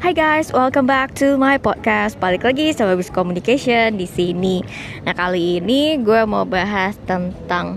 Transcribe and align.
Hai 0.00 0.16
guys, 0.16 0.48
welcome 0.56 0.88
back 0.88 1.12
to 1.20 1.36
my 1.36 1.60
podcast. 1.60 2.16
Balik 2.16 2.48
lagi 2.48 2.72
sama 2.72 2.96
Bis 2.96 3.12
Communication 3.12 4.00
di 4.00 4.08
sini. 4.08 4.64
Nah 5.04 5.12
kali 5.12 5.60
ini 5.60 6.00
gue 6.00 6.24
mau 6.24 6.48
bahas 6.48 6.96
tentang 7.04 7.76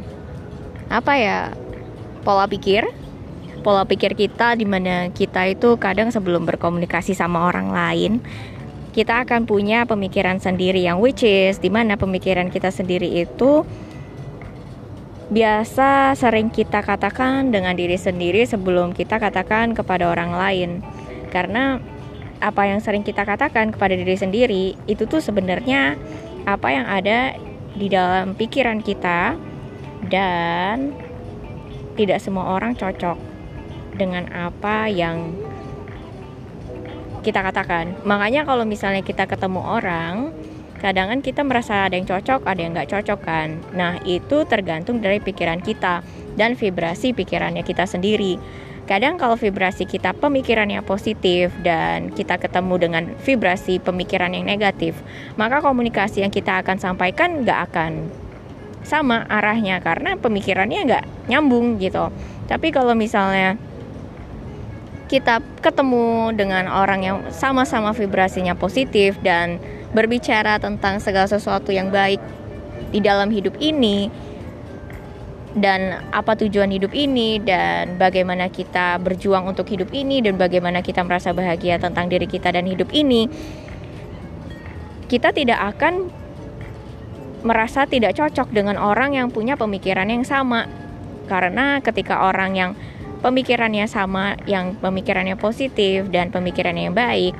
apa 0.87 1.19
ya 1.19 1.51
pola 2.23 2.47
pikir, 2.47 2.87
pola 3.59 3.83
pikir 3.83 4.15
kita 4.15 4.55
di 4.55 4.63
mana 4.63 5.11
kita 5.11 5.51
itu 5.51 5.75
kadang 5.75 6.15
sebelum 6.15 6.47
berkomunikasi 6.47 7.11
sama 7.11 7.43
orang 7.51 7.75
lain 7.75 8.23
kita 8.95 9.27
akan 9.27 9.43
punya 9.43 9.83
pemikiran 9.83 10.39
sendiri 10.39 10.79
yang 10.79 11.03
which 11.03 11.27
is 11.27 11.59
di 11.59 11.67
mana 11.67 11.99
pemikiran 11.99 12.47
kita 12.47 12.71
sendiri 12.71 13.19
itu 13.19 13.67
biasa 15.27 16.15
sering 16.15 16.47
kita 16.47 16.87
katakan 16.87 17.51
dengan 17.51 17.75
diri 17.75 17.99
sendiri 17.99 18.47
sebelum 18.47 18.95
kita 18.95 19.19
katakan 19.19 19.75
kepada 19.75 20.07
orang 20.07 20.31
lain 20.31 20.71
karena 21.27 21.83
apa 22.43 22.67
yang 22.67 22.83
sering 22.83 23.07
kita 23.07 23.23
katakan 23.23 23.71
kepada 23.71 23.95
diri 23.95 24.19
sendiri 24.19 24.75
itu 24.91 25.07
tuh 25.07 25.23
sebenarnya 25.23 25.95
apa 26.43 26.67
yang 26.75 26.83
ada 26.83 27.39
di 27.73 27.87
dalam 27.87 28.35
pikiran 28.35 28.83
kita 28.83 29.39
dan 30.11 30.91
tidak 31.95 32.19
semua 32.19 32.59
orang 32.59 32.75
cocok 32.75 33.15
dengan 33.95 34.27
apa 34.35 34.91
yang 34.91 35.31
kita 37.23 37.39
katakan. 37.39 37.95
Makanya 38.03 38.43
kalau 38.43 38.67
misalnya 38.67 38.99
kita 38.99 39.23
ketemu 39.23 39.63
orang, 39.63 40.35
kadang 40.83 41.07
kan 41.15 41.19
kita 41.23 41.41
merasa 41.47 41.87
ada 41.87 41.95
yang 41.95 42.03
cocok, 42.03 42.43
ada 42.43 42.59
yang 42.59 42.75
nggak 42.75 42.91
cocok 42.91 43.19
kan. 43.23 43.63
Nah 43.71 44.03
itu 44.03 44.43
tergantung 44.43 44.99
dari 44.99 45.23
pikiran 45.23 45.63
kita 45.63 46.03
dan 46.35 46.59
vibrasi 46.59 47.15
pikirannya 47.15 47.63
kita 47.63 47.87
sendiri. 47.87 48.35
Kadang 48.83 49.15
kalau 49.15 49.39
vibrasi 49.39 49.87
kita 49.87 50.11
pemikirannya 50.11 50.83
positif 50.83 51.55
dan 51.63 52.11
kita 52.11 52.35
ketemu 52.35 52.75
dengan 52.75 53.03
vibrasi 53.23 53.79
pemikiran 53.79 54.35
yang 54.35 54.43
negatif, 54.43 54.99
maka 55.39 55.63
komunikasi 55.63 56.19
yang 56.19 56.33
kita 56.33 56.59
akan 56.59 56.75
sampaikan 56.75 57.47
nggak 57.47 57.59
akan 57.71 58.11
sama 58.83 59.23
arahnya 59.31 59.79
karena 59.79 60.19
pemikirannya 60.19 60.83
nggak 60.83 61.05
nyambung 61.31 61.79
gitu. 61.79 62.11
Tapi 62.51 62.75
kalau 62.75 62.91
misalnya 62.91 63.55
kita 65.07 65.39
ketemu 65.63 66.35
dengan 66.35 66.67
orang 66.67 67.01
yang 67.07 67.17
sama-sama 67.31 67.95
vibrasinya 67.95 68.51
positif 68.51 69.15
dan 69.23 69.63
berbicara 69.95 70.59
tentang 70.59 70.99
segala 70.99 71.31
sesuatu 71.31 71.71
yang 71.71 71.87
baik 71.87 72.19
di 72.91 72.99
dalam 72.99 73.31
hidup 73.31 73.55
ini 73.63 74.11
dan 75.53 76.01
apa 76.09 76.33
tujuan 76.33 76.73
hidup 76.73 76.91
ini 76.97 77.37
dan 77.37 78.01
bagaimana 78.01 78.49
kita 78.49 78.97
berjuang 78.97 79.45
untuk 79.45 79.69
hidup 79.69 79.93
ini 79.93 80.21
dan 80.25 80.37
bagaimana 80.37 80.81
kita 80.81 81.05
merasa 81.05 81.29
bahagia 81.29 81.77
tentang 81.77 82.09
diri 82.09 82.25
kita 82.25 82.49
dan 82.49 82.65
hidup 82.65 82.89
ini 82.89 83.29
kita 85.13 85.29
tidak 85.29 85.77
akan 85.77 86.09
merasa 87.43 87.83
tidak 87.85 88.15
cocok 88.17 88.49
dengan 88.49 88.79
orang 88.79 89.13
yang 89.19 89.27
punya 89.29 89.59
pemikiran 89.59 90.09
yang 90.09 90.23
sama. 90.23 90.65
Karena 91.27 91.77
ketika 91.83 92.25
orang 92.25 92.55
yang 92.55 92.71
pemikirannya 93.21 93.85
sama, 93.85 94.39
yang 94.47 94.79
pemikirannya 94.79 95.37
positif 95.37 96.07
dan 96.09 96.31
pemikirannya 96.31 96.89
yang 96.89 96.97
baik, 96.97 97.35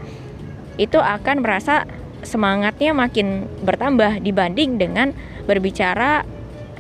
itu 0.78 1.00
akan 1.00 1.42
merasa 1.42 1.88
semangatnya 2.24 2.96
makin 2.96 3.48
bertambah 3.64 4.24
dibanding 4.24 4.80
dengan 4.80 5.12
berbicara 5.44 6.24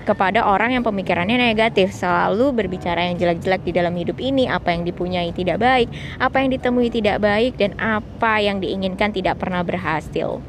kepada 0.03 0.45
orang 0.45 0.75
yang 0.75 0.83
pemikirannya 0.83 1.39
negatif. 1.39 1.95
Selalu 1.95 2.51
berbicara 2.53 3.07
yang 3.07 3.15
jelek-jelek 3.17 3.63
di 3.63 3.71
dalam 3.75 3.95
hidup 3.95 4.19
ini. 4.19 4.45
Apa 4.47 4.75
yang 4.75 4.83
dipunyai 4.85 5.31
tidak 5.31 5.59
baik 5.59 5.89
apa 6.19 6.43
yang 6.43 6.49
ditemui 6.53 6.89
tidak 6.93 7.21
baik 7.21 7.57
dan 7.57 7.75
apa 7.79 8.41
yang 8.41 8.59
diinginkan 8.59 9.13
tidak 9.13 9.39
pernah 9.39 9.61
berhasil. 9.65 10.39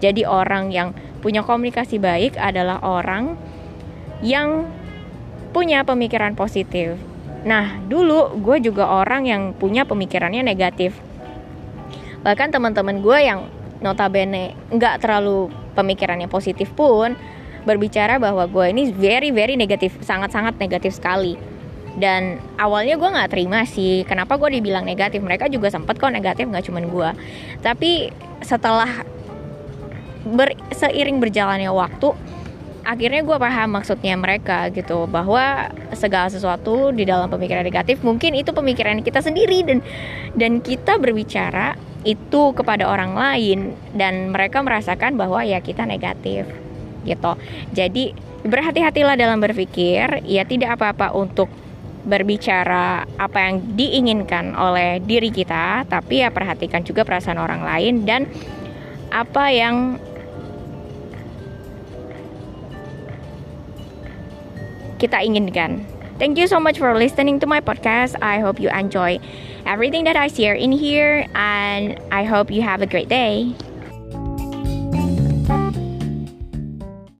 Jadi 0.00 0.24
orang 0.24 0.72
yang 0.72 0.96
punya 1.20 1.44
komunikasi 1.44 2.00
baik 2.00 2.40
adalah 2.40 2.80
orang 2.80 3.36
yang 4.24 4.68
punya 5.52 5.84
pemikiran 5.84 6.32
positif. 6.32 6.96
Nah, 7.44 7.80
dulu 7.88 8.36
gue 8.40 8.64
juga 8.64 8.88
orang 8.88 9.28
yang 9.28 9.42
punya 9.56 9.84
pemikirannya 9.84 10.44
negatif. 10.44 10.96
Bahkan 12.20 12.52
teman-teman 12.52 13.00
gue 13.00 13.18
yang 13.20 13.48
notabene 13.80 14.56
nggak 14.72 15.00
terlalu 15.04 15.48
pemikirannya 15.72 16.28
positif 16.28 16.68
pun 16.76 17.16
berbicara 17.76 18.18
bahwa 18.18 18.44
gue 18.50 18.66
ini 18.74 18.90
very 18.90 19.30
very 19.30 19.54
negatif, 19.54 19.94
sangat-sangat 20.02 20.58
negatif 20.58 20.98
sekali. 20.98 21.38
Dan 21.98 22.38
awalnya 22.54 22.94
gue 22.94 23.08
nggak 23.10 23.30
terima 23.34 23.66
sih, 23.66 24.06
kenapa 24.06 24.38
gue 24.38 24.62
dibilang 24.62 24.86
negatif? 24.86 25.18
Mereka 25.22 25.50
juga 25.50 25.74
sempet 25.74 25.98
kok 25.98 26.14
negatif, 26.14 26.46
nggak 26.46 26.70
cuman 26.70 26.84
gue. 26.86 27.10
Tapi 27.62 28.14
setelah 28.40 29.02
ber, 30.22 30.54
seiring 30.70 31.18
berjalannya 31.18 31.70
waktu, 31.74 32.14
akhirnya 32.84 33.22
gue 33.22 33.36
paham 33.36 33.68
maksudnya 33.76 34.14
mereka 34.16 34.72
gitu 34.72 35.04
bahwa 35.06 35.68
segala 35.92 36.32
sesuatu 36.32 36.90
di 36.94 37.04
dalam 37.04 37.28
pemikiran 37.28 37.64
negatif 37.64 38.00
mungkin 38.00 38.32
itu 38.34 38.50
pemikiran 38.56 39.04
kita 39.04 39.20
sendiri 39.20 39.62
dan 39.62 39.78
dan 40.34 40.52
kita 40.64 40.96
berbicara 40.96 41.76
itu 42.08 42.56
kepada 42.56 42.88
orang 42.88 43.12
lain 43.12 43.76
dan 43.92 44.32
mereka 44.32 44.64
merasakan 44.64 45.20
bahwa 45.20 45.44
ya 45.44 45.60
kita 45.60 45.84
negatif 45.84 46.48
gitu 47.04 47.36
jadi 47.72 48.14
berhati-hatilah 48.40 49.16
dalam 49.20 49.40
berpikir 49.40 50.24
ya 50.24 50.42
tidak 50.48 50.80
apa-apa 50.80 51.12
untuk 51.12 51.52
berbicara 52.00 53.04
apa 53.20 53.38
yang 53.44 53.56
diinginkan 53.76 54.56
oleh 54.56 55.04
diri 55.04 55.28
kita 55.28 55.84
tapi 55.84 56.24
ya 56.24 56.32
perhatikan 56.32 56.80
juga 56.80 57.04
perasaan 57.04 57.36
orang 57.36 57.60
lain 57.60 58.08
dan 58.08 58.24
apa 59.12 59.52
yang 59.52 60.00
kita 65.00 65.24
inginkan. 65.24 65.80
Thank 66.20 66.36
you 66.36 66.44
so 66.44 66.60
much 66.60 66.76
for 66.76 66.92
listening 66.92 67.40
to 67.40 67.48
my 67.48 67.64
podcast. 67.64 68.12
I 68.20 68.44
hope 68.44 68.60
you 68.60 68.68
enjoy 68.68 69.16
everything 69.64 70.04
that 70.04 70.20
I 70.20 70.28
share 70.28 70.52
in 70.52 70.70
here, 70.70 71.24
and 71.32 71.96
I 72.12 72.28
hope 72.28 72.52
you 72.52 72.60
have 72.60 72.84
a 72.84 72.86
great 72.86 73.08
day. 73.08 73.56